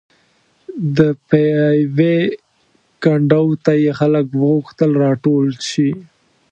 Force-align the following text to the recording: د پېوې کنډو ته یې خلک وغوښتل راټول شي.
د 0.97 0.99
پېوې 1.29 2.17
کنډو 3.03 3.45
ته 3.65 3.71
یې 3.83 3.91
خلک 3.99 4.25
وغوښتل 4.41 4.91
راټول 5.03 5.45
شي. 5.69 5.89